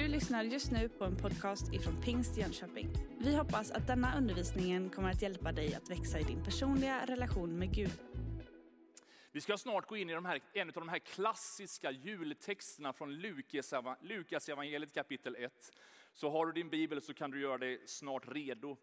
[0.00, 2.88] Du lyssnar just nu på en podcast ifrån Pingst Jönköping.
[3.18, 7.58] Vi hoppas att denna undervisning kommer att hjälpa dig att växa i din personliga relation
[7.58, 7.90] med Gud.
[9.32, 13.14] Vi ska snart gå in i de här, en av de här klassiska jultexterna från
[13.14, 15.72] Lukas, Lukas evangeliet kapitel 1.
[16.14, 18.76] Så har du din bibel så kan du göra dig snart redo.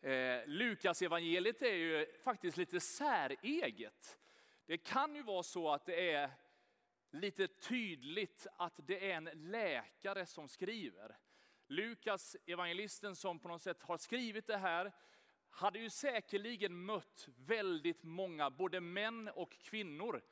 [0.00, 4.18] Eh, Lukas evangeliet är ju faktiskt lite säreget.
[4.66, 6.30] Det kan ju vara så att det är
[7.12, 11.16] lite tydligt att det är en läkare som skriver.
[11.66, 14.92] Lukas, evangelisten som på något sätt har skrivit det här,
[15.50, 20.22] hade ju säkerligen mött väldigt många, både män och kvinnor.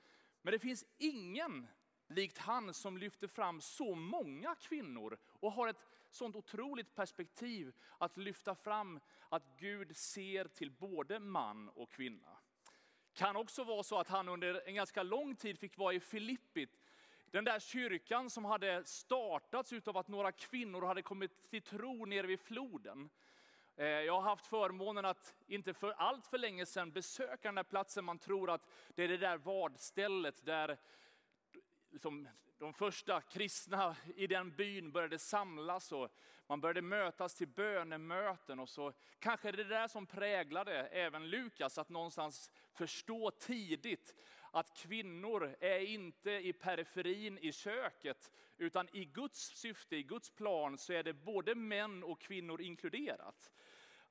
[0.42, 1.68] Men det finns ingen
[2.08, 8.16] likt han som lyfter fram så många kvinnor och har ett sånt otroligt perspektiv att
[8.16, 12.39] lyfta fram att Gud ser till både man och kvinna.
[13.20, 16.80] Kan också vara så att han under en ganska lång tid fick vara i Filippit,
[17.30, 22.26] den där kyrkan som hade startats av att några kvinnor hade kommit till tro nere
[22.26, 23.10] vid floden.
[23.76, 27.62] Eh, jag har haft förmånen att inte för allt för länge sedan besöka den där
[27.62, 30.78] platsen man tror att det är det där vadstället där
[31.90, 36.08] liksom, de första kristna i den byn började samlas och
[36.46, 38.58] man började mötas till bönemöten.
[38.58, 44.14] Och så kanske det är det där som präglade även Lukas, att någonstans förstå tidigt
[44.50, 50.78] att kvinnor är inte i periferin i köket, utan i Guds syfte, i Guds plan
[50.78, 53.52] så är det både män och kvinnor inkluderat.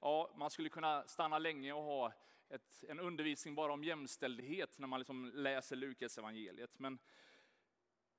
[0.01, 2.13] Ja, man skulle kunna stanna länge och ha
[2.49, 6.79] ett, en undervisning bara om jämställdhet när man liksom läser Lukas evangeliet.
[6.79, 6.99] Men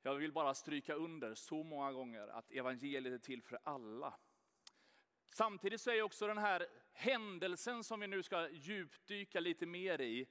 [0.02, 4.14] jag vill bara stryka under så många gånger att evangeliet är till för alla.
[5.28, 10.26] Samtidigt så är också den här händelsen som vi nu ska djupdyka lite mer i,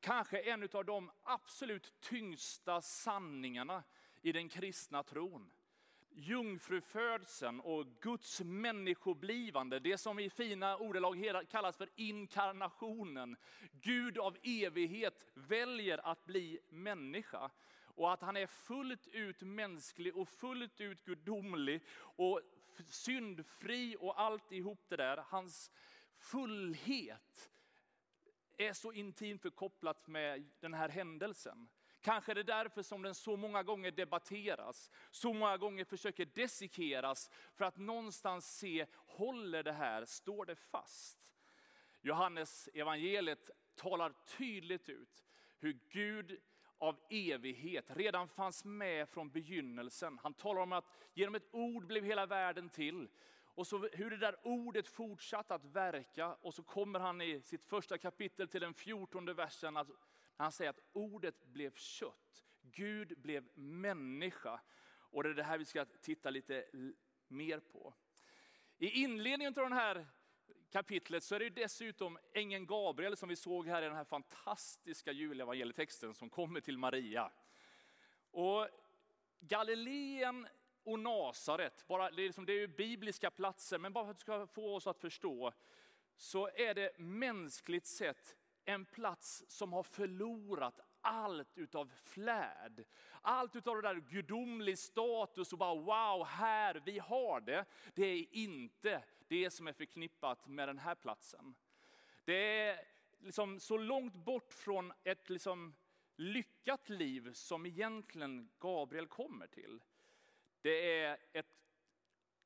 [0.00, 3.82] kanske en av de absolut tyngsta sanningarna
[4.22, 5.50] i den kristna tron.
[6.10, 13.36] Jungfrufödseln och Guds människoblivande, det som i fina ordalag kallas för inkarnationen.
[13.72, 17.50] Gud av evighet väljer att bli människa
[17.98, 22.40] och att han är fullt ut mänsklig och fullt ut gudomlig och
[22.88, 25.16] syndfri och alltihop det där.
[25.16, 25.70] Hans
[26.18, 27.50] fullhet
[28.56, 31.68] är så intimt förkopplat med den här händelsen.
[32.00, 37.30] Kanske är det därför som den så många gånger debatteras, så många gånger försöker desikeras
[37.54, 41.34] för att någonstans se, håller det här, står det fast?
[42.00, 45.24] Johannes evangeliet talar tydligt ut
[45.58, 46.40] hur Gud
[46.78, 50.18] av evighet redan fanns med från begynnelsen.
[50.22, 50.84] Han talar om att
[51.14, 53.08] genom ett ord blev hela världen till.
[53.58, 56.34] Och så hur det där ordet fortsatte att verka.
[56.34, 59.74] Och så kommer han i sitt första kapitel till den fjortonde versen.
[59.74, 59.86] När
[60.36, 62.44] han säger att ordet blev kött.
[62.62, 64.60] Gud blev människa.
[65.10, 66.64] Och det är det här vi ska titta lite
[67.28, 67.94] mer på.
[68.78, 70.06] I inledningen till den här
[70.70, 75.12] kapitlet så är det dessutom ängeln Gabriel som vi såg här i den här fantastiska
[75.12, 77.30] julevangelietexten som kommer till Maria.
[78.30, 78.68] Och
[79.40, 80.48] Galileen
[80.84, 84.16] och Nasaret, bara, det, är liksom, det är ju bibliska platser, men bara för att
[84.16, 85.52] du ska få oss att förstå,
[86.16, 92.84] så är det mänskligt sett en plats som har förlorat allt utav flärd.
[93.22, 97.64] Allt utav det där gudomlig status och bara wow, här, vi har det.
[97.94, 101.54] Det är inte det som är förknippat med den här platsen.
[102.24, 102.80] Det är
[103.18, 105.74] liksom så långt bort från ett liksom
[106.16, 109.80] lyckat liv som egentligen Gabriel kommer till.
[110.62, 111.64] Det är ett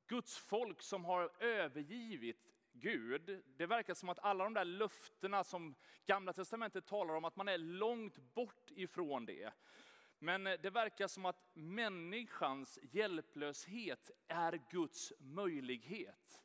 [0.07, 3.43] Guds folk som har övergivit Gud.
[3.57, 5.75] Det verkar som att alla de där löftena som
[6.07, 9.53] Gamla Testamentet talar om, att man är långt bort ifrån det.
[10.19, 16.41] Men det verkar som att människans hjälplöshet är Guds möjlighet.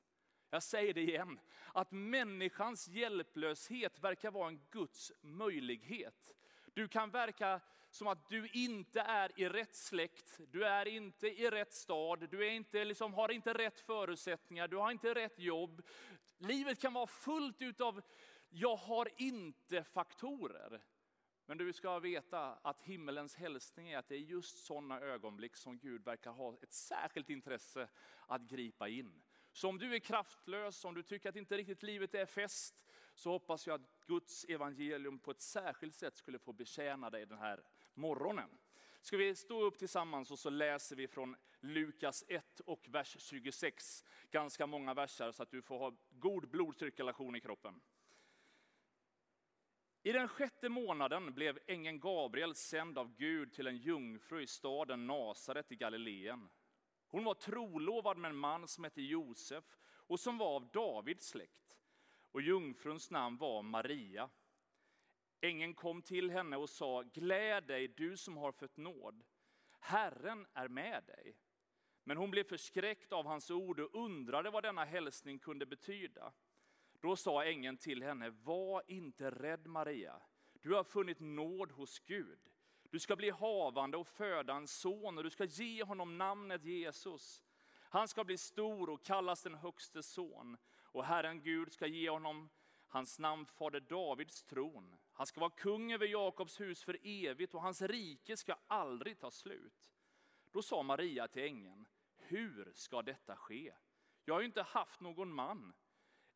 [0.50, 1.40] Jag säger det igen,
[1.74, 6.32] att människans hjälplöshet verkar vara en Guds möjlighet.
[6.74, 11.50] Du kan verka som att du inte är i rätt släkt, du är inte i
[11.50, 15.82] rätt stad, du är inte, liksom, har inte rätt förutsättningar, du har inte rätt jobb.
[16.38, 18.02] Livet kan vara fullt utav
[18.50, 20.82] jag har inte faktorer.
[21.46, 25.78] Men du ska veta att himmelens hälsning är att det är just sådana ögonblick som
[25.78, 27.90] Gud verkar ha ett särskilt intresse
[28.28, 29.22] att gripa in.
[29.58, 33.32] Så om du är kraftlös, om du tycker att inte riktigt livet är fest, så
[33.32, 37.64] hoppas jag att Guds evangelium på ett särskilt sätt skulle få betjäna dig den här
[37.94, 38.50] morgonen.
[39.02, 44.04] Ska vi stå upp tillsammans och så läser vi från Lukas 1 och vers 26.
[44.32, 47.82] Ganska många verser så att du får ha god blodcirkulation i kroppen.
[50.04, 55.08] I den sjätte månaden blev ängeln Gabriel sänd av Gud till en jungfru i staden
[55.08, 56.50] Nasaret i Galileen
[57.10, 61.78] hon var trolovad med en man som hette Josef och som var av Davids släkt.
[62.32, 64.30] Och jungfruns namn var Maria.
[65.42, 69.24] Ängeln kom till henne och sa, gläd dig du som har fött nåd.
[69.80, 71.38] Herren är med dig.
[72.04, 76.34] Men hon blev förskräckt av hans ord och undrade vad denna hälsning kunde betyda.
[77.02, 80.22] Då sa ängeln till henne, var inte rädd Maria,
[80.54, 82.40] du har funnit nåd hos Gud.
[82.90, 87.44] Du ska bli havande och föda en son och du ska ge honom namnet Jesus.
[87.90, 92.50] Han ska bli stor och kallas den högste son och Herren Gud ska ge honom
[92.88, 94.96] hans namn fader Davids tron.
[95.14, 99.32] Han ska vara kung över Jakobs hus för evigt och hans rike ska aldrig ta
[99.32, 99.92] slut.
[100.52, 103.74] Då sa Maria till ängeln, hur ska detta ske?
[104.26, 105.74] Jag har ju inte haft någon man.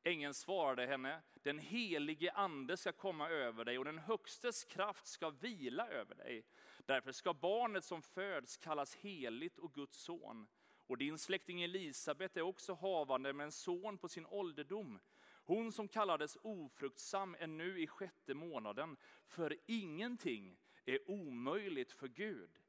[0.04, 5.30] Ängeln svarade henne, den helige ande ska komma över dig och den högstes kraft ska
[5.30, 6.46] vila över dig.
[6.86, 10.48] Därför ska barnet som föds kallas heligt och Guds son.
[10.88, 15.00] Och din släkting Elisabet är också havande med en son på sin ålderdom.
[15.44, 22.60] Hon som kallades ofruktsam är nu i sjätte månaden, för ingenting är omöjligt för Gud.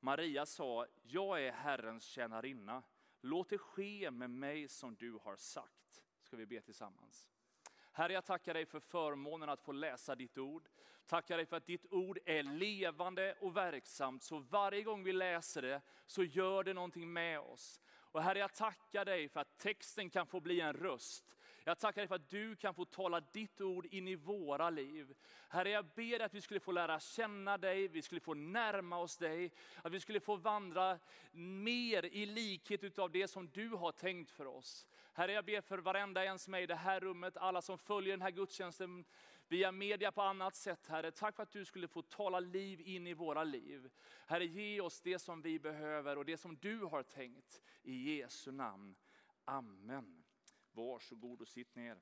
[0.00, 2.82] Maria sa, jag är Herrens tjänarinna.
[3.20, 5.81] Låt det ske med mig som du har sagt.
[6.32, 7.28] Ska vi be tillsammans.
[7.92, 10.68] Herre, jag tackar dig för förmånen att få läsa ditt ord.
[11.06, 15.62] Tackar dig för att ditt ord är levande och verksamt, så varje gång vi läser
[15.62, 17.80] det så gör det någonting med oss.
[17.94, 22.00] Och Herre, jag tackar dig för att texten kan få bli en röst jag tackar
[22.00, 25.14] dig för att du kan få tala ditt ord in i våra liv.
[25.48, 29.16] Herre, jag ber att vi skulle få lära känna dig, vi skulle få närma oss
[29.16, 30.98] dig, att vi skulle få vandra
[31.32, 34.86] mer i likhet utav det som du har tänkt för oss.
[35.12, 38.12] Herre, jag ber för varenda en som är i det här rummet, alla som följer
[38.12, 39.04] den här gudstjänsten
[39.48, 41.10] via media på annat sätt, Herre.
[41.10, 43.90] Tack för att du skulle få tala liv in i våra liv.
[44.26, 47.62] Herre, ge oss det som vi behöver och det som du har tänkt.
[47.82, 48.94] I Jesu namn.
[49.44, 50.21] Amen.
[50.72, 52.00] Varsågod och sitt ner.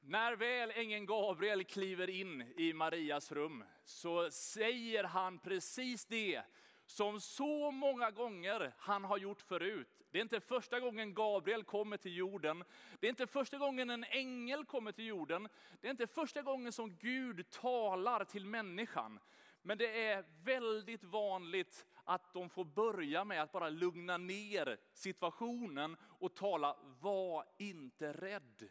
[0.00, 6.42] När väl ängeln Gabriel kliver in i Marias rum så säger han precis det
[6.86, 10.02] som så många gånger han har gjort förut.
[10.10, 12.64] Det är inte första gången Gabriel kommer till jorden.
[13.00, 15.48] Det är inte första gången en ängel kommer till jorden.
[15.80, 19.20] Det är inte första gången som Gud talar till människan.
[19.62, 25.96] Men det är väldigt vanligt att de får börja med att bara lugna ner situationen
[26.02, 28.68] och tala, var inte rädd.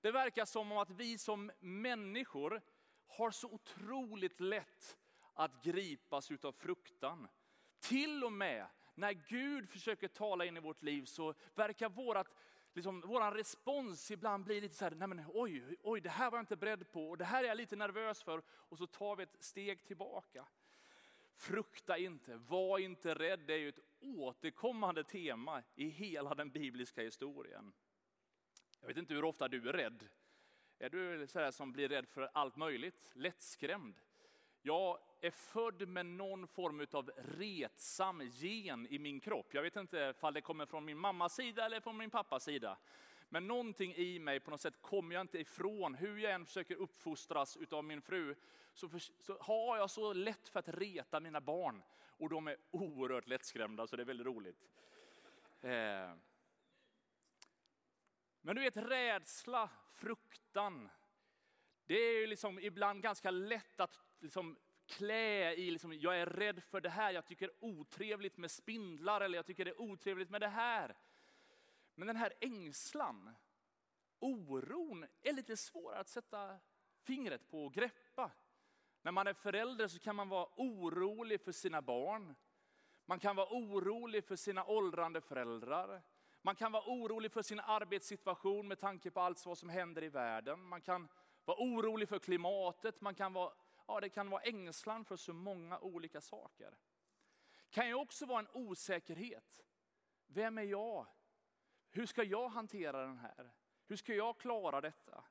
[0.00, 2.62] Det verkar som om att vi som människor
[3.06, 4.96] har så otroligt lätt
[5.34, 7.28] att gripas utav fruktan.
[7.80, 12.34] Till och med när Gud försöker tala in i vårt liv så verkar vårat,
[12.72, 16.38] liksom, våran respons ibland bli lite så här, nej men oj, oj, det här var
[16.38, 18.42] jag inte beredd på och det här är jag lite nervös för.
[18.48, 20.46] Och så tar vi ett steg tillbaka.
[21.38, 23.40] Frukta inte, var inte rädd.
[23.46, 27.72] Det är ju ett återkommande tema i hela den bibliska historien.
[28.80, 30.08] Jag vet inte hur ofta du är rädd.
[30.78, 33.10] Är du sådär som blir rädd för allt möjligt?
[33.14, 34.00] Lättskrämd?
[34.62, 39.54] Jag är född med någon form av retsam gen i min kropp.
[39.54, 42.78] Jag vet inte om det kommer från min mammas sida eller från min pappas sida.
[43.28, 45.94] Men någonting i mig på något sätt kommer jag inte ifrån.
[45.94, 48.34] Hur jag än försöker uppfostras av min fru
[48.74, 51.82] så, för, så, har jag så lätt för att reta mina barn.
[52.06, 54.66] Och de är oerhört lättskrämda så det är väldigt roligt.
[55.60, 56.14] Eh.
[58.40, 60.88] Men du vet rädsla, fruktan.
[61.86, 64.56] Det är ju liksom ibland ganska lätt att liksom
[64.86, 68.50] klä i, liksom, jag är rädd för det här, jag tycker det är otrevligt med
[68.50, 70.96] spindlar eller jag tycker det är otrevligt med det här.
[71.98, 73.34] Men den här ängslan,
[74.18, 76.58] oron är lite svårare att sätta
[77.02, 78.30] fingret på och greppa.
[79.02, 82.34] När man är förälder så kan man vara orolig för sina barn.
[83.04, 86.02] Man kan vara orolig för sina åldrande föräldrar.
[86.42, 90.08] Man kan vara orolig för sin arbetssituation med tanke på allt vad som händer i
[90.08, 90.60] världen.
[90.60, 91.08] Man kan
[91.44, 93.00] vara orolig för klimatet.
[93.00, 93.52] Man kan vara,
[93.86, 96.70] ja, det kan vara ängslan för så många olika saker.
[97.64, 99.60] Det kan ju också vara en osäkerhet.
[100.26, 101.06] Vem är jag?
[101.90, 103.52] Hur ska jag hantera den här?
[103.86, 105.24] Hur ska jag klara detta?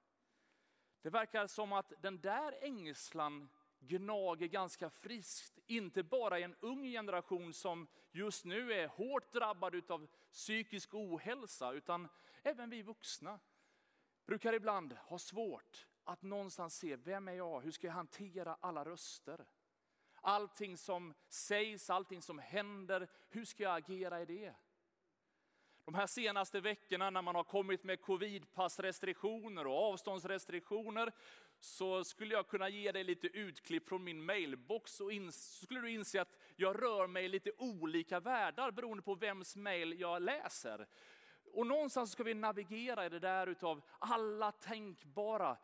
[1.01, 3.49] Det verkar som att den där ängslan
[3.79, 9.91] gnager ganska friskt, inte bara i en ung generation som just nu är hårt drabbad
[9.91, 12.07] av psykisk ohälsa, utan
[12.43, 13.39] även vi vuxna
[14.25, 17.61] brukar ibland ha svårt att någonstans se, vem är jag?
[17.61, 19.45] Hur ska jag hantera alla röster?
[20.21, 24.55] Allting som sägs, allting som händer, hur ska jag agera i det?
[25.87, 31.11] De här senaste veckorna när man har kommit med covidpassrestriktioner och avståndsrestriktioner
[31.59, 35.91] så skulle jag kunna ge dig lite utklipp från min mailbox och så skulle du
[35.91, 40.87] inse att jag rör mig i lite olika världar beroende på vems mail jag läser.
[41.53, 45.57] Och någonstans ska vi navigera i det där utav alla tänkbara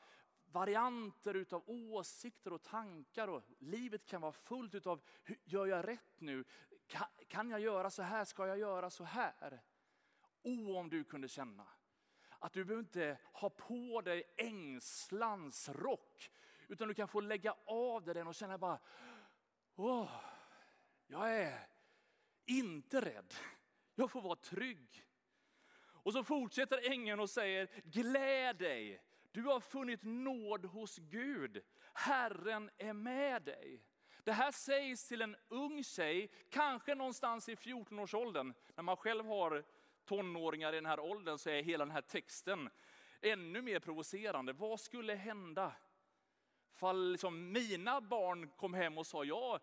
[0.46, 3.28] varianter utav åsikter och tankar.
[3.28, 5.02] Och livet kan vara fullt utav,
[5.44, 6.44] gör jag rätt nu?
[6.88, 8.26] Kan, kan jag göra så här?
[8.26, 9.62] Ska jag göra så här?
[10.44, 11.68] O, om du kunde känna
[12.40, 16.32] att du behöver inte ha på dig ängslans rock,
[16.68, 18.80] utan du kan få lägga av dig den och känna bara,
[19.76, 20.12] åh,
[21.08, 21.68] jag är
[22.46, 23.34] inte rädd.
[23.96, 25.06] Jag får vara trygg.
[25.76, 31.64] Och så fortsätter ängeln och säger, gläd dig, du har funnit nåd hos Gud.
[31.94, 33.84] Herren är med dig.
[34.24, 38.54] Det här sägs till en ung tjej, kanske någonstans i 14-årsåldern.
[38.76, 39.64] När man själv har
[40.06, 42.70] tonåringar i den här åldern så är hela den här texten
[43.22, 44.54] ännu mer provocerande.
[44.54, 45.76] Vad skulle hända?
[46.74, 49.60] Fall liksom mina barn kom hem och sa, jag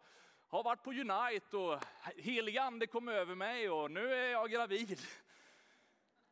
[0.49, 1.85] har varit på Unite och
[2.17, 5.01] helig ande kom över mig och nu är jag gravid.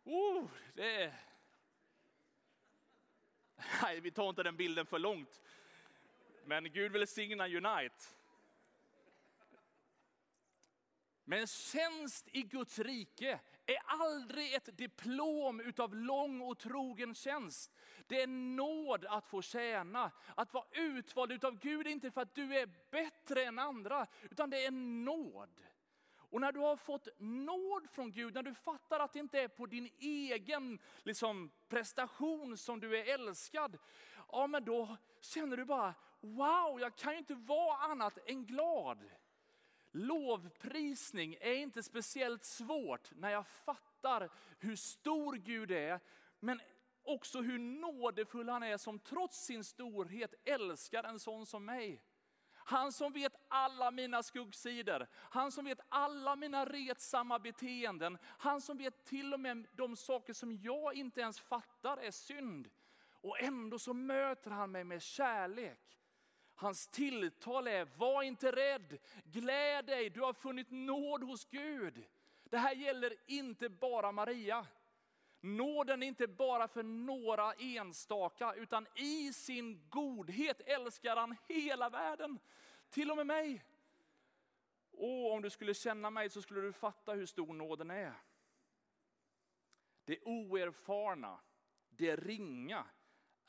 [0.04, 1.14] Oh, det...
[3.82, 5.42] Nej, vi tar inte den bilden för långt.
[6.44, 8.04] Men Gud välsigna Unite.
[11.24, 13.40] Men tjänst i Guds rike
[13.72, 17.72] är aldrig ett diplom utav lång och trogen tjänst.
[18.06, 20.10] Det är nåd att få tjäna.
[20.34, 24.64] Att vara utvald utav Gud, inte för att du är bättre än andra, utan det
[24.64, 24.70] är
[25.04, 25.60] nåd.
[26.30, 29.48] Och när du har fått nåd från Gud, när du fattar att det inte är
[29.48, 33.78] på din egen liksom, prestation som du är älskad,
[34.28, 39.04] ja men då känner du bara, wow, jag kan ju inte vara annat än glad.
[39.90, 46.00] Lovprisning är inte speciellt svårt när jag fattar hur stor Gud är,
[46.40, 46.60] men
[47.02, 52.02] också hur nådefull han är som trots sin storhet älskar en sån som mig.
[52.68, 58.76] Han som vet alla mina skuggsidor, han som vet alla mina retsamma beteenden, han som
[58.76, 62.70] vet till och med de saker som jag inte ens fattar är synd.
[63.20, 65.98] Och ändå så möter han mig med kärlek.
[66.60, 72.04] Hans tilltal är, var inte rädd, gläd dig, du har funnit nåd hos Gud.
[72.44, 74.66] Det här gäller inte bara Maria.
[75.40, 82.38] Nåden är inte bara för några enstaka, utan i sin godhet älskar han hela världen.
[82.90, 83.64] Till och med mig.
[84.90, 88.14] Och om du skulle känna mig så skulle du fatta hur stor nåden är.
[90.04, 91.40] Det oerfarna,
[91.88, 92.84] det ringa,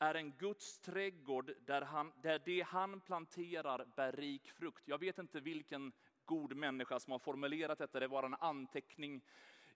[0.00, 4.88] är en Guds trädgård där, han, där det han planterar bär rik frukt.
[4.88, 5.92] Jag vet inte vilken
[6.24, 9.24] god människa som har formulerat detta, det var en anteckning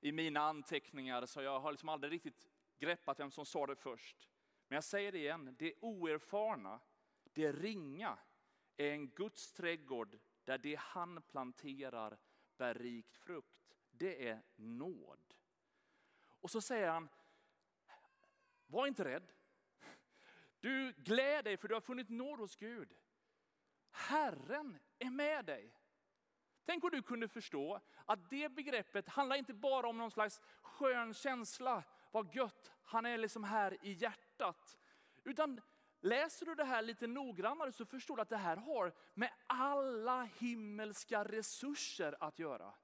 [0.00, 4.28] i mina anteckningar, så jag har liksom aldrig riktigt greppat vem som sa det först.
[4.68, 6.80] Men jag säger det igen, det oerfarna,
[7.24, 8.18] det ringa,
[8.76, 12.18] är en Guds trädgård där det han planterar
[12.56, 13.74] bär rikt frukt.
[13.90, 15.34] Det är nåd.
[16.26, 17.08] Och så säger han,
[18.66, 19.32] var inte rädd.
[20.64, 22.94] Du gläd dig för du har funnit nåd hos Gud.
[23.90, 25.74] Herren är med dig.
[26.64, 31.14] Tänk om du kunde förstå att det begreppet handlar inte bara om någon slags skön
[31.14, 34.78] känsla, vad gött, han är liksom här i hjärtat.
[35.24, 35.60] Utan
[36.00, 40.22] läser du det här lite noggrannare så förstår du att det här har med alla
[40.22, 42.74] himmelska resurser att göra.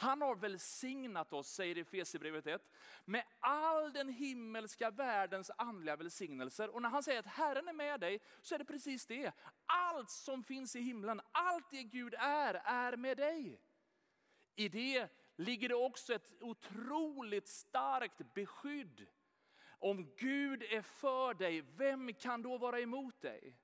[0.00, 2.70] Han har välsignat oss, säger Efesierbrevet 1,
[3.04, 6.68] med all den himmelska världens andliga välsignelser.
[6.68, 9.32] Och när han säger att Herren är med dig, så är det precis det.
[9.66, 13.60] Allt som finns i himlen, allt det Gud är, är med dig.
[14.56, 19.06] I det ligger det också ett otroligt starkt beskydd.
[19.78, 23.56] Om Gud är för dig, vem kan då vara emot dig?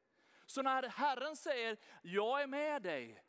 [0.46, 3.22] Så när Herren säger, jag är med dig,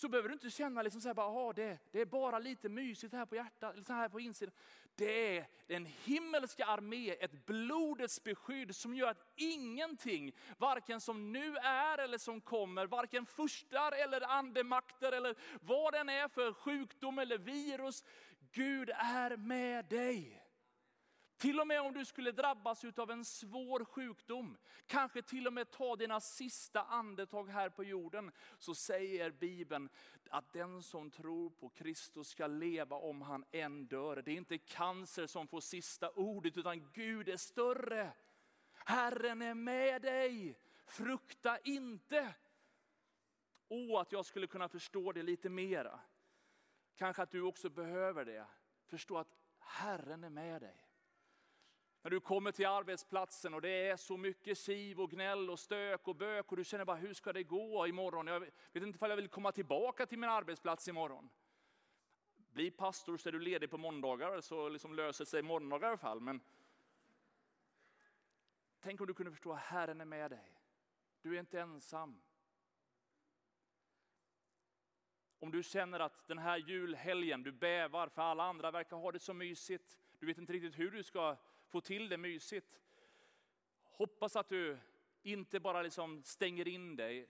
[0.00, 3.12] så behöver du inte känna liksom så här, bara, det, det är bara lite mysigt
[3.12, 4.54] här på hjärtat, eller så här på insidan.
[4.94, 11.56] Det är den himmelska armé, ett blodets beskydd som gör att ingenting, varken som nu
[11.56, 17.38] är eller som kommer, varken furstar eller andemakter eller vad den är för sjukdom eller
[17.38, 18.04] virus,
[18.52, 20.39] Gud är med dig.
[21.40, 24.56] Till och med om du skulle drabbas av en svår sjukdom,
[24.86, 29.88] kanske till och med ta dina sista andetag här på jorden, så säger Bibeln
[30.30, 34.22] att den som tror på Kristus ska leva om han än dör.
[34.22, 38.12] Det är inte cancer som får sista ordet, utan Gud är större.
[38.72, 42.34] Herren är med dig, frukta inte.
[43.68, 46.00] Åh, att jag skulle kunna förstå det lite mera.
[46.96, 48.46] Kanske att du också behöver det.
[48.86, 50.89] Förstå att Herren är med dig.
[52.02, 56.08] När du kommer till arbetsplatsen och det är så mycket siv och gnäll och stök
[56.08, 58.26] och bök och du känner bara, hur ska det gå imorgon?
[58.26, 58.52] Jag vet
[58.82, 61.30] inte om jag vill komma tillbaka till min arbetsplats imorgon.
[62.36, 65.98] Bli pastor så är du ledig på måndagar så liksom löser sig måndagar i alla
[65.98, 66.20] fall.
[66.20, 66.40] Men
[68.80, 70.60] tänk om du kunde förstå att Herren är med dig.
[71.22, 72.20] Du är inte ensam.
[75.38, 79.18] Om du känner att den här julhelgen, du bävar för alla andra verkar ha det
[79.18, 79.98] så mysigt.
[80.18, 81.36] Du vet inte riktigt hur du ska
[81.70, 82.80] få till det mysigt.
[83.82, 84.78] Hoppas att du
[85.22, 87.28] inte bara liksom stänger in dig.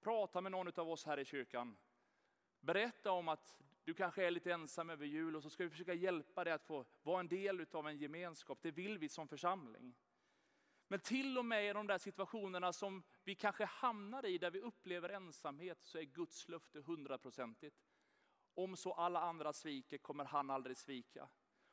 [0.00, 1.76] Prata med någon av oss här i kyrkan.
[2.60, 5.94] Berätta om att du kanske är lite ensam över jul och så ska vi försöka
[5.94, 8.58] hjälpa dig att få vara en del av en gemenskap.
[8.62, 9.94] Det vill vi som församling.
[10.88, 14.60] Men till och med i de där situationerna som vi kanske hamnar i, där vi
[14.60, 17.76] upplever ensamhet, så är Guds löfte hundraprocentigt.
[18.54, 21.28] Om så alla andra sviker kommer han aldrig svika.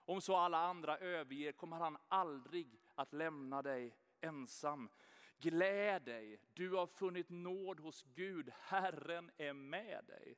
[0.10, 4.90] Om så alla andra överger kommer han aldrig att lämna dig ensam.
[5.38, 10.38] Gläd dig, du har funnit nåd hos Gud, Herren är med dig.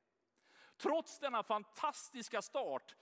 [0.78, 2.96] Trots denna fantastiska start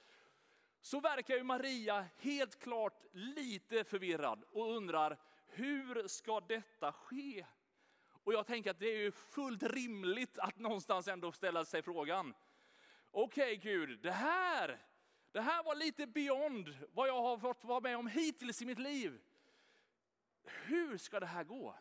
[0.82, 7.46] så verkar ju Maria helt klart lite förvirrad och undrar, hur ska detta ske?
[8.24, 12.34] Och jag tänker att det är ju fullt rimligt att någonstans ändå ställa sig frågan.
[13.12, 14.89] Okej okay, Gud, det här,
[15.32, 18.80] det här var lite beyond vad jag har fått vara med om hittills i mitt
[18.80, 19.22] liv.
[20.44, 21.76] Hur ska det här gå?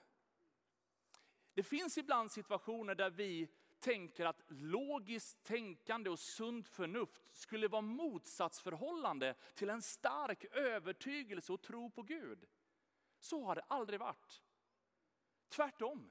[1.54, 7.82] Det finns ibland situationer där vi tänker att logiskt tänkande och sunt förnuft skulle vara
[7.82, 12.44] motsatsförhållande till en stark övertygelse och tro på Gud.
[13.18, 14.42] Så har det aldrig varit.
[15.48, 16.10] Tvärtom.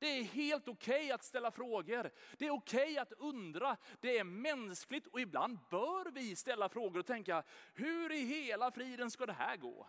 [0.00, 2.10] Det är helt okej okay att ställa frågor.
[2.38, 3.76] Det är okej okay att undra.
[4.00, 7.42] Det är mänskligt och ibland bör vi ställa frågor och tänka,
[7.74, 9.86] hur i hela friden ska det här gå?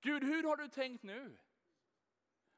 [0.00, 1.38] Gud, hur har du tänkt nu?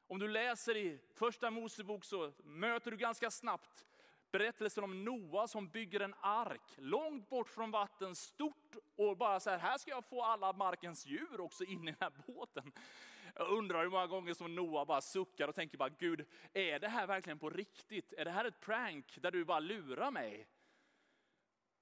[0.07, 3.85] Om du läser i första Mosebok så möter du ganska snabbt
[4.31, 9.49] berättelsen om Noa som bygger en ark långt bort från vatten, stort och bara så
[9.49, 12.71] här, här ska jag få alla markens djur också in i den här båten.
[13.35, 16.87] Jag undrar hur många gånger som Noah bara suckar och tänker bara, Gud, är det
[16.87, 18.13] här verkligen på riktigt?
[18.13, 20.47] Är det här ett prank där du bara lurar mig?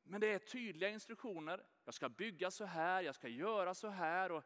[0.03, 1.65] Men det är tydliga instruktioner.
[1.85, 4.43] Jag ska bygga så här, jag ska göra så här och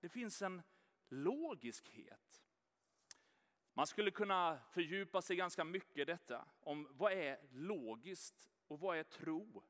[0.00, 0.62] det finns en
[1.08, 2.42] logiskhet.
[3.72, 8.98] Man skulle kunna fördjupa sig ganska mycket i detta, om vad är logiskt och vad
[8.98, 9.62] är tro?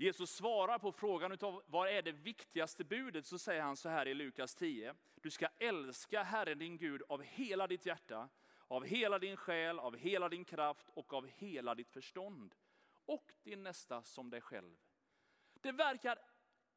[0.00, 4.08] Jesus svarar på frågan utav vad är det viktigaste budet, så säger han så här
[4.08, 4.94] i Lukas 10.
[5.14, 8.28] Du ska älska Herren din Gud av hela ditt hjärta,
[8.68, 12.54] av hela din själ, av hela din kraft och av hela ditt förstånd.
[13.06, 14.76] Och din nästa som dig själv.
[15.60, 16.18] Det verkar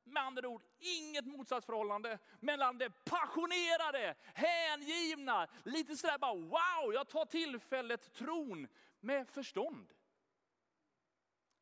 [0.03, 7.25] med andra ord, inget motsatsförhållande mellan det passionerade, hängivna, lite sådär bara wow, jag tar
[7.25, 8.67] tillfället, tron
[8.99, 9.93] med förstånd.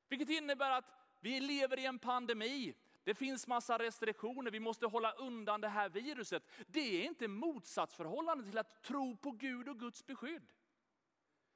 [0.08, 2.76] Vilket innebär att vi lever i en pandemi.
[3.04, 6.44] Det finns massa restriktioner, vi måste hålla undan det här viruset.
[6.68, 10.54] Det är inte motsatsförhållande till att tro på Gud och Guds beskydd.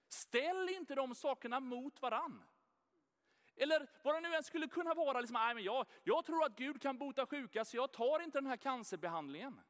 [0.08, 2.44] Ställ inte de sakerna mot varann.
[3.56, 5.20] Eller vad det nu än skulle kunna vara.
[5.20, 8.38] Liksom, nej, men jag, jag tror att Gud kan bota sjuka så jag tar inte
[8.38, 9.62] den här cancerbehandlingen.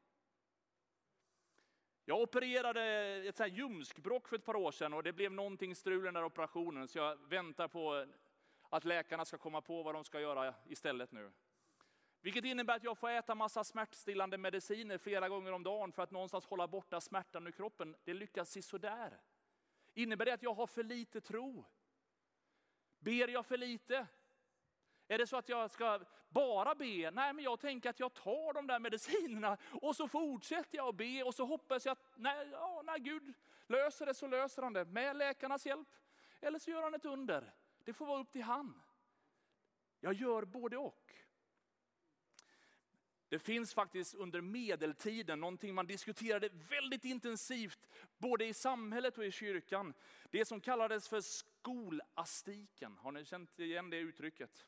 [2.05, 2.84] Jag opererade
[3.27, 6.23] ett ljumskbråck för ett par år sedan och det blev någonting strul i den där
[6.23, 8.05] operationen så jag väntar på
[8.76, 11.32] att läkarna ska komma på vad de ska göra istället nu.
[12.22, 16.12] Vilket innebär att jag får äta massa smärtstillande mediciner flera gånger om dagen för att
[16.12, 17.96] någonstans hålla borta smärtan ur kroppen.
[18.04, 19.20] Det lyckas sådär.
[19.94, 21.66] Innebär det att jag har för lite tro?
[23.00, 24.08] Ber jag för lite?
[25.08, 27.12] Är det så att jag ska bara be?
[27.12, 30.96] Nej, men jag tänker att jag tar de där medicinerna och så fortsätter jag att
[30.96, 33.34] be och så hoppas jag att när, ja, när Gud
[33.68, 35.88] löser det så löser han det med läkarnas hjälp.
[36.42, 37.54] Eller så gör han ett under.
[37.86, 38.82] Det får vara upp till han.
[40.00, 41.13] Jag gör både och.
[43.30, 49.32] Det finns faktiskt under medeltiden någonting man diskuterade väldigt intensivt, både i samhället och i
[49.32, 49.93] kyrkan.
[50.32, 52.98] Det som kallades för skolastiken.
[52.98, 54.67] Har ni känt igen det uttrycket?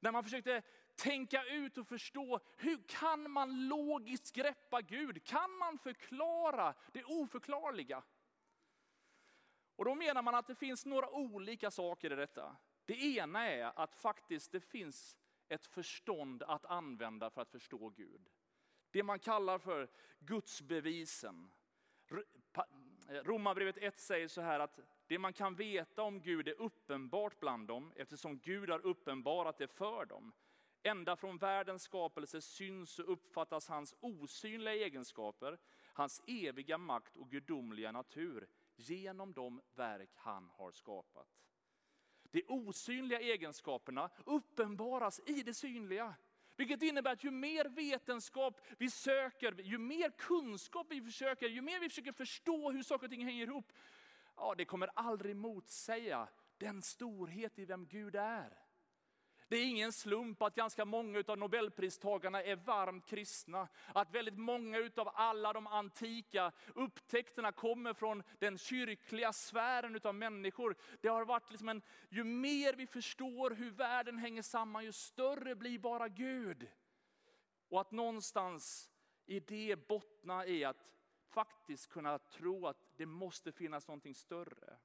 [0.00, 0.62] När man försökte
[0.94, 5.24] tänka ut och förstå, hur kan man logiskt greppa Gud?
[5.24, 8.02] Kan man förklara det oförklarliga?
[9.78, 12.56] Och då menar man att det finns några olika saker i detta.
[12.84, 15.16] Det ena är att faktiskt det finns
[15.48, 18.28] ett förstånd att använda för att förstå Gud.
[18.90, 19.88] Det man kallar för
[20.18, 21.50] gudsbevisen.
[23.08, 27.40] Eh, Romarbrevet 1 säger så här att det man kan veta om Gud är uppenbart
[27.40, 30.32] bland dem eftersom Gud har uppenbarat det för dem.
[30.82, 35.58] Ända från världens skapelse syns och uppfattas hans osynliga egenskaper,
[35.92, 41.28] hans eviga makt och gudomliga natur genom de verk han har skapat.
[42.30, 46.14] De osynliga egenskaperna uppenbaras i det synliga.
[46.56, 51.80] Vilket innebär att ju mer vetenskap vi söker, ju mer kunskap vi försöker, ju mer
[51.80, 53.72] vi försöker förstå hur saker och ting hänger ihop,
[54.36, 58.67] ja, det kommer aldrig motsäga den storhet i vem Gud är.
[59.48, 63.68] Det är ingen slump att ganska många av nobelpristagarna är varmt kristna.
[63.94, 70.76] Att väldigt många av alla de antika upptäckterna kommer från den kyrkliga sfären av människor.
[71.00, 75.54] Det har varit liksom en, ju mer vi förstår hur världen hänger samman, ju större
[75.54, 76.68] blir bara Gud.
[77.68, 78.90] Och att någonstans
[79.26, 80.92] i det bottna i att
[81.28, 84.78] faktiskt kunna tro att det måste finnas någonting större.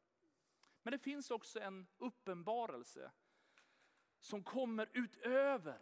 [0.84, 3.12] Men det finns också en uppenbarelse
[4.23, 5.79] som kommer utöver.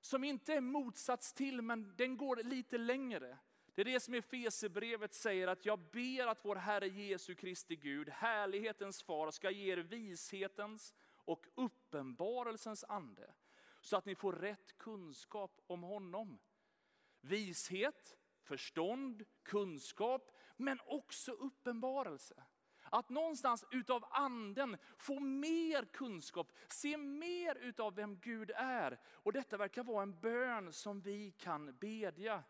[0.00, 3.38] Som inte är motsats till, men den går lite längre.
[3.74, 8.08] Det är det som Efesierbrevet säger att jag ber att vår Herre Jesu Kristi Gud,
[8.08, 13.34] härlighetens far, ska ge er vishetens och uppenbarelsens ande.
[13.80, 16.38] Så att ni får rätt kunskap om honom.
[17.20, 22.44] Vishet, förstånd, kunskap, men också uppenbarelse.
[22.94, 29.00] Att någonstans utav anden få mer kunskap, se mer utav vem Gud är.
[29.04, 32.42] Och detta verkar vara en bön som vi kan bedja.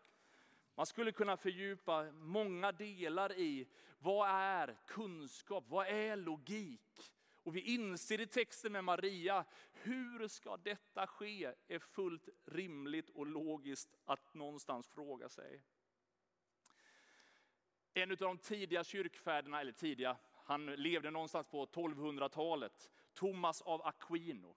[0.75, 3.67] Man skulle kunna fördjupa många delar i
[3.99, 7.13] vad är kunskap, vad är logik?
[7.43, 11.53] Och vi inser i texten med Maria, hur ska detta ske?
[11.67, 15.63] är fullt rimligt och logiskt att någonstans fråga sig.
[17.93, 22.89] En av de tidiga kyrkfäderna, eller tidiga, han levde någonstans på 1200-talet.
[23.13, 24.55] Thomas av Aquino.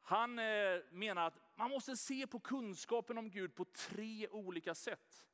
[0.00, 5.26] Han eh, menar att man måste se på kunskapen om Gud på tre olika sätt.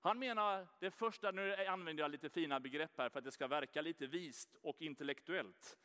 [0.00, 3.46] Han menar det första, nu använder jag lite fina begrepp här för att det ska
[3.46, 5.78] verka lite vist och intellektuellt.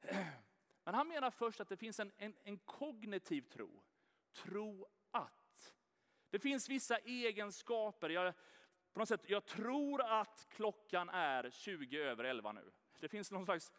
[0.84, 3.82] Men han menar först att det finns en, en, en kognitiv tro.
[4.32, 5.74] Tro att.
[6.30, 8.10] Det finns vissa egenskaper.
[8.10, 8.34] Jag,
[8.92, 12.70] på något sätt, jag tror att klockan är 20 över 11 nu.
[13.00, 13.72] Det finns någon slags,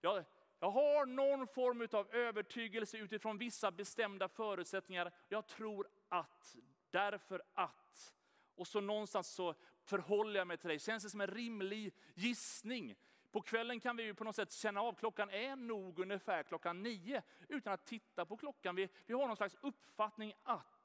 [0.00, 0.24] jag,
[0.60, 5.12] jag har någon form av övertygelse utifrån vissa bestämda förutsättningar.
[5.28, 6.56] Jag tror att,
[6.90, 8.14] därför att.
[8.54, 10.78] Och så någonstans så förhåller jag mig till dig.
[10.78, 12.96] Känns det som en rimlig gissning?
[13.30, 16.82] På kvällen kan vi ju på något sätt känna av, klockan är nog ungefär klockan
[16.82, 18.76] nio, utan att titta på klockan.
[18.76, 20.77] Vi, vi har någon slags uppfattning att.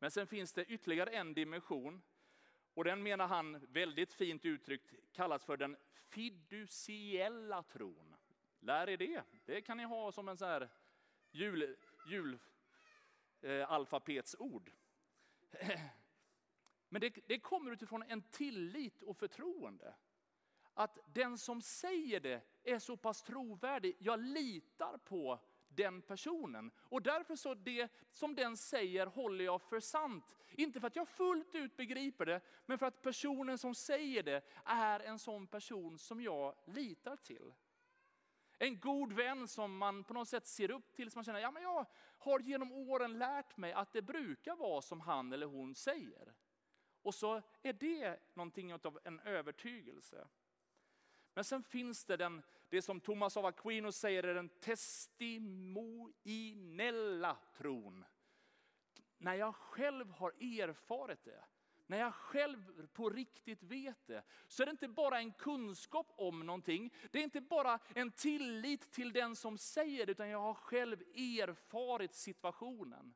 [0.00, 2.02] Men sen finns det ytterligare en dimension.
[2.74, 5.76] Och den menar han, väldigt fint uttryckt, kallas för den
[6.08, 8.16] fiduciella tron.
[8.60, 9.22] Lär er det.
[9.44, 10.68] Det kan ni ha som en så här
[11.30, 12.38] jul, jul
[13.40, 14.70] eh, alfabetsord.
[16.88, 19.94] Men det, det kommer utifrån en tillit och förtroende.
[20.74, 23.96] Att den som säger det är så pass trovärdig.
[23.98, 26.70] Jag litar på den personen.
[26.78, 30.36] Och därför så det som den säger håller jag för sant.
[30.50, 34.42] Inte för att jag fullt ut begriper det, men för att personen som säger det
[34.64, 37.52] är en sån person som jag litar till.
[38.58, 41.50] En god vän som man på något sätt ser upp till, som man känner, ja
[41.50, 41.86] men jag
[42.18, 46.34] har genom åren lärt mig att det brukar vara som han eller hon säger.
[47.02, 50.28] Och så är det någonting av en övertygelse.
[51.34, 58.04] Men sen finns det den, det som Thomas av Aquino säger är den testimoniella tron.
[59.18, 61.44] När jag själv har erfarit det,
[61.86, 66.46] när jag själv på riktigt vet det, så är det inte bara en kunskap om
[66.46, 66.94] någonting.
[67.10, 71.00] Det är inte bara en tillit till den som säger det, utan jag har själv
[71.00, 73.14] erfarit situationen.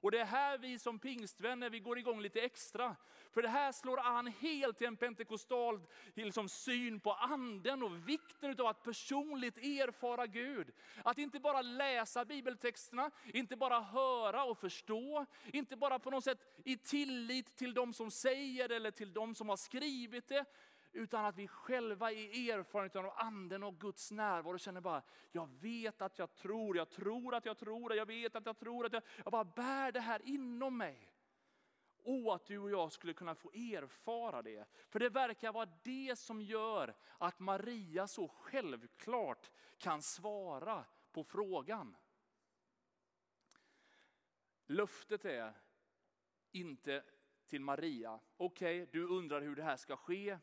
[0.00, 2.96] Och det är här vi som pingstvänner, vi går igång lite extra.
[3.30, 5.80] För det här slår an helt i en pentekostal
[6.14, 10.72] liksom, syn på anden och vikten av att personligt erfara Gud.
[11.04, 16.38] Att inte bara läsa bibeltexterna, inte bara höra och förstå, inte bara på något sätt
[16.64, 20.44] i tillit till de som säger eller till de som har skrivit det,
[20.92, 26.02] utan att vi själva i erfarenheten av anden och Guds närvaro känner bara, jag vet
[26.02, 29.02] att jag tror, jag tror att jag tror, jag vet att jag tror att jag,
[29.24, 31.12] jag bara bär det här inom mig.
[32.02, 34.68] Och att du och jag skulle kunna få erfara det.
[34.88, 41.96] För det verkar vara det som gör att Maria så självklart kan svara på frågan.
[44.66, 45.54] Löftet är
[46.52, 47.04] inte
[47.46, 50.38] till Maria, okej okay, du undrar hur det här ska ske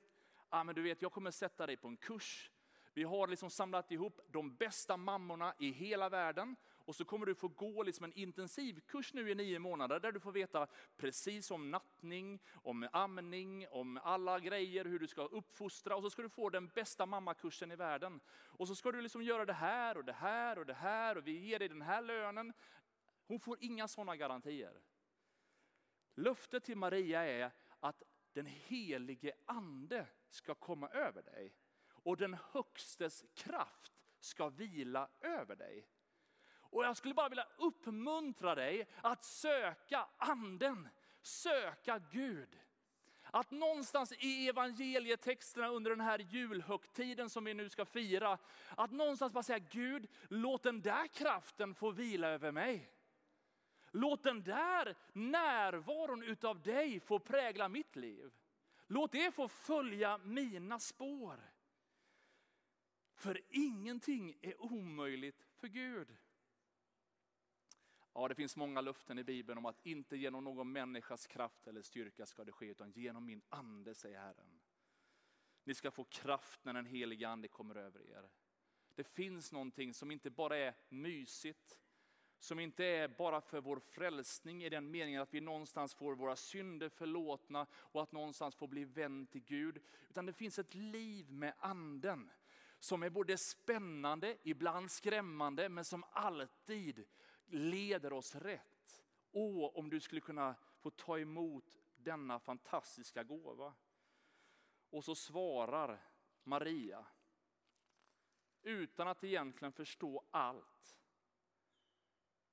[0.49, 2.51] ah, men du vet, jag kommer sätta dig på en kurs.
[2.95, 6.55] Vi har liksom samlat ihop de bästa mammorna i hela världen
[6.87, 10.19] Och så kommer du få gå liksom en intensivkurs nu i nio månader där du
[10.19, 15.95] får veta precis om nattning, om amning, om alla grejer, hur du ska uppfostra.
[15.95, 18.19] Och så ska du få den bästa mammakursen i världen.
[18.35, 21.27] Och så ska du liksom göra det här och det här och det här och
[21.27, 22.53] vi ger dig den här lönen.
[23.27, 24.81] Hon får inga sådana garantier.
[26.15, 28.03] Löftet till Maria är att
[28.35, 31.53] den helige ande ska komma över dig
[31.89, 35.87] och den högstes kraft ska vila över dig.
[36.47, 40.89] Och jag skulle bara vilja uppmuntra dig att söka anden,
[41.21, 42.59] söka Gud.
[43.23, 48.37] Att någonstans i evangelietexterna under den här julhögtiden som vi nu ska fira,
[48.69, 52.94] att någonstans bara säga Gud, låt den där kraften få vila över mig.
[53.95, 58.33] Låt den där närvaron utav dig få prägla mitt liv.
[58.87, 61.39] Låt det få följa mina spår.
[63.13, 66.17] För ingenting är omöjligt för Gud.
[68.13, 71.81] Ja, det finns många löften i Bibeln om att inte genom någon människas kraft eller
[71.81, 74.61] styrka ska det ske, utan genom min ande, säger Herren.
[75.63, 78.29] Ni ska få kraft när den heliga ande kommer över er.
[78.95, 81.79] Det finns någonting som inte bara är mysigt,
[82.39, 86.35] som inte är bara för vår frälsning i den meningen att vi någonstans får våra
[86.35, 89.81] synder förlåtna och att någonstans få bli vän till Gud.
[90.09, 92.31] Utan det finns ett liv med anden
[92.79, 97.05] som är både spännande, ibland skrämmande, men som alltid
[97.45, 99.03] leder oss rätt.
[99.31, 103.73] Åh, om du skulle kunna få ta emot denna fantastiska gåva.
[104.89, 106.01] Och så svarar
[106.43, 107.05] Maria,
[108.61, 110.97] utan att egentligen förstå allt.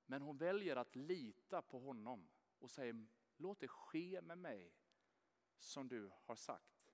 [0.07, 4.75] Men hon väljer att lita på honom och säger, låt det ske med mig
[5.59, 6.93] som du har sagt.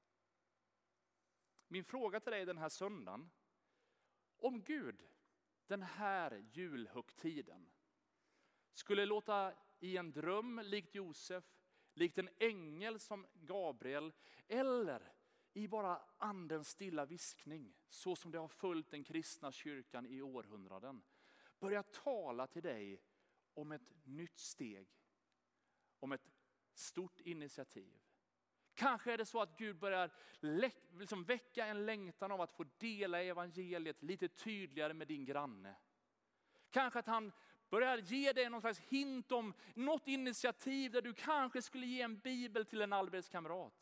[1.68, 3.30] Min fråga till dig den här söndagen,
[4.36, 5.08] om Gud
[5.66, 7.70] den här julhögtiden
[8.72, 11.44] skulle låta i en dröm likt Josef,
[11.94, 14.12] likt en ängel som Gabriel,
[14.48, 15.12] eller
[15.52, 21.02] i bara andens stilla viskning, så som det har följt den kristna kyrkan i århundraden,
[21.60, 23.00] börja tala till dig
[23.54, 24.88] om ett nytt steg,
[26.00, 26.28] om ett
[26.74, 27.98] stort initiativ.
[28.74, 30.10] Kanske är det så att Gud börjar
[30.98, 35.74] liksom väcka en längtan av att få dela evangeliet lite tydligare med din granne.
[36.70, 37.32] Kanske att han
[37.70, 42.18] börjar ge dig någon slags hint om något initiativ där du kanske skulle ge en
[42.18, 43.74] bibel till en arbetskamrat.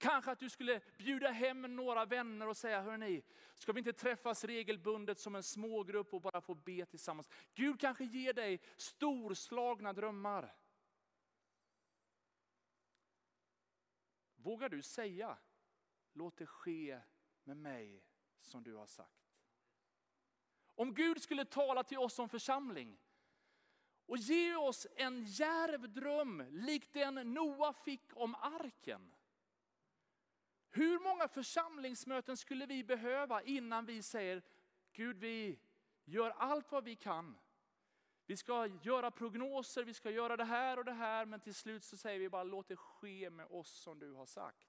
[0.00, 3.22] Kanske att du skulle bjuda hem några vänner och säga, hörni,
[3.54, 7.28] ska vi inte träffas regelbundet som en smågrupp och bara få be tillsammans?
[7.54, 10.54] Gud kanske ger dig storslagna drömmar.
[14.36, 15.38] Vågar du säga,
[16.12, 17.00] låt det ske
[17.44, 18.04] med mig
[18.40, 19.34] som du har sagt?
[20.74, 22.98] Om Gud skulle tala till oss som församling
[24.06, 29.14] och ge oss en järv dröm likt den Noa fick om arken.
[30.70, 34.42] Hur många församlingsmöten skulle vi behöva innan vi säger,
[34.92, 35.58] Gud vi
[36.04, 37.38] gör allt vad vi kan.
[38.26, 41.84] Vi ska göra prognoser, vi ska göra det här och det här, men till slut
[41.84, 44.68] så säger vi bara låt det ske med oss som du har sagt.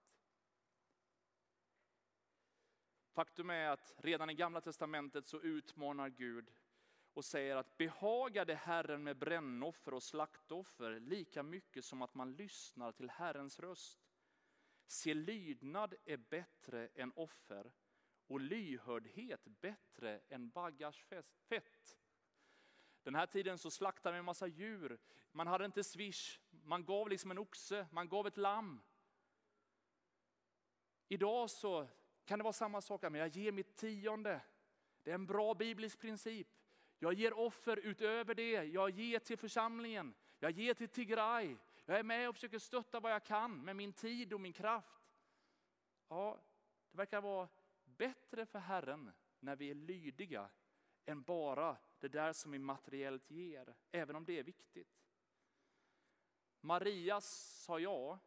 [3.14, 6.52] Faktum är att redan i gamla testamentet så utmanar Gud
[7.14, 12.92] och säger att behagade Herren med brännoffer och slaktoffer lika mycket som att man lyssnar
[12.92, 14.01] till Herrens röst.
[14.92, 17.72] Se lydnad är bättre än offer
[18.28, 21.04] och lyhördhet bättre än baggars
[21.50, 22.00] fett.
[23.04, 25.00] Den här tiden så slaktade man en massa djur.
[25.32, 28.82] Man hade inte swish, man gav liksom en oxe, man gav ett lamm.
[31.08, 31.88] Idag så
[32.26, 34.42] kan det vara samma sak, men jag ger mitt tionde.
[35.04, 36.48] Det är en bra biblisk princip.
[37.00, 41.58] Jag ger offer utöver det, jag ger till församlingen, jag ger till Tigray.
[41.86, 45.02] Jag är med och försöker stötta vad jag kan med min tid och min kraft.
[46.08, 46.40] Ja,
[46.92, 47.50] det verkar vara
[47.86, 50.50] bättre för Herren när vi är lydiga
[51.06, 55.02] än bara det där som vi materiellt ger, även om det är viktigt.
[56.62, 58.20] Maria sa ja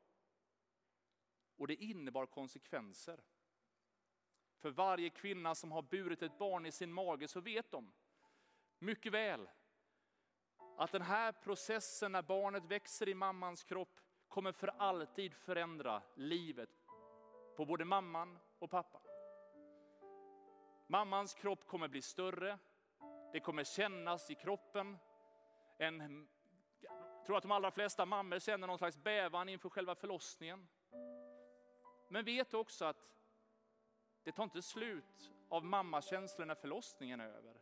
[1.56, 3.24] och det innebar konsekvenser.
[4.56, 7.92] För varje kvinna som har burit ett barn i sin mage så vet de
[8.78, 9.48] mycket väl
[10.76, 16.70] att den här processen när barnet växer i mammans kropp kommer för alltid förändra livet
[17.56, 19.02] på både mamman och pappan.
[20.86, 22.58] Mammans kropp kommer bli större,
[23.32, 24.98] det kommer kännas i kroppen.
[25.78, 26.28] En,
[26.80, 30.68] jag tror att de allra flesta mammor känner någon slags bävan inför själva förlossningen.
[32.08, 33.10] Men vet också att
[34.22, 37.60] det tar inte slut av mammakänslor när förlossningen är över.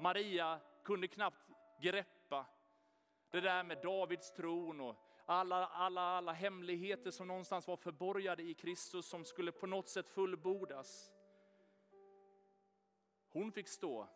[0.00, 1.47] Maria kunde knappt
[1.80, 2.46] greppa
[3.30, 8.54] det där med Davids tron och alla, alla, alla hemligheter som någonstans var förborgade i
[8.54, 11.12] Kristus som skulle på något sätt fullbordas.
[13.28, 14.08] Hon fick stå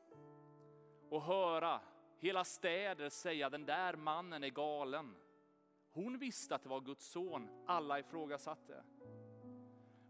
[1.11, 1.81] och höra
[2.18, 5.16] hela städer säga den där mannen är galen.
[5.90, 8.85] Hon visste att det var Guds son, alla ifrågasatte.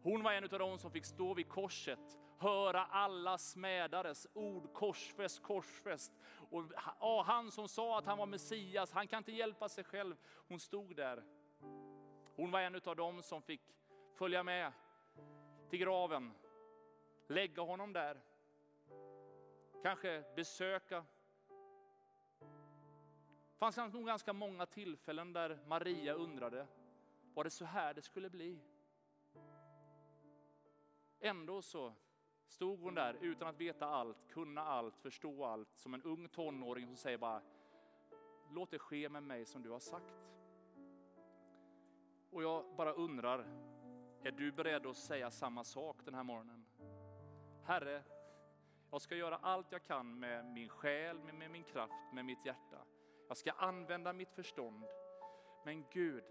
[0.03, 5.43] Hon var en av dem som fick stå vid korset, höra alla smädares ord, korsfäst,
[5.43, 6.13] korsfäst.
[6.51, 6.65] Och
[7.01, 10.17] ja, han som sa att han var Messias, han kan inte hjälpa sig själv.
[10.49, 11.25] Hon stod där.
[12.37, 13.61] Hon var en av dem som fick
[14.15, 14.73] följa med
[15.71, 16.33] till graven,
[17.29, 18.21] lägga honom där.
[19.83, 21.05] Kanske besöka.
[23.53, 26.67] Det fanns nog ganska många tillfällen där Maria undrade,
[27.35, 28.61] var det så här det skulle bli?
[31.21, 31.95] Ändå så
[32.53, 36.87] stod hon där utan att veta allt, kunna allt, förstå allt, som en ung tonåring
[36.87, 37.43] som säger bara,
[38.51, 40.15] låt det ske med mig som du har sagt.
[42.31, 43.39] Och jag bara undrar,
[44.23, 46.67] är du beredd att säga samma sak den här morgonen?
[47.65, 48.03] Herre,
[48.91, 52.47] jag ska göra allt jag kan med min själ, med, med min kraft, med mitt
[52.47, 52.85] hjärta.
[53.29, 54.85] Jag ska använda mitt förstånd.
[55.65, 56.25] Men Gud,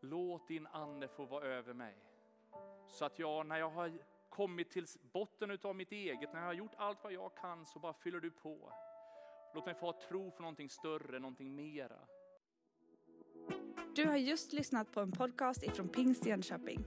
[0.00, 1.96] låt din ande få vara över mig.
[2.86, 3.98] Så att jag, när jag har
[4.30, 7.78] kommit till botten av mitt eget, när jag har gjort allt vad jag kan, så
[7.78, 8.72] bara fyller du på.
[9.54, 11.98] Låt mig få ha tro för någonting större, någonting mera.
[13.94, 16.84] Du har just lyssnat på en podcast ifrån Pingst Jönköping.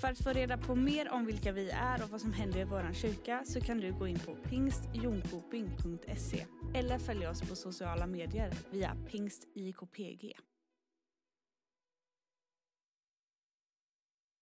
[0.00, 2.64] För att få reda på mer om vilka vi är och vad som händer i
[2.64, 8.52] vår kyrka så kan du gå in på pingstjonkoping.se eller följa oss på sociala medier
[8.70, 10.36] via pingstjkpg.